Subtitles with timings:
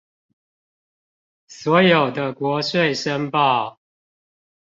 [1.45, 3.77] 所有的國稅申報